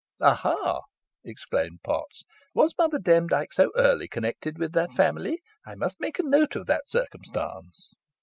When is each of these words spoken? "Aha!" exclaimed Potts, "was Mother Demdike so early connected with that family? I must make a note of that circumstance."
"Aha!" 0.19 0.79
exclaimed 1.23 1.83
Potts, 1.83 2.23
"was 2.55 2.73
Mother 2.75 2.97
Demdike 2.97 3.53
so 3.53 3.69
early 3.75 4.07
connected 4.07 4.57
with 4.57 4.71
that 4.71 4.91
family? 4.93 5.43
I 5.63 5.75
must 5.75 5.99
make 5.99 6.17
a 6.17 6.23
note 6.23 6.55
of 6.55 6.65
that 6.65 6.89
circumstance." 6.89 7.93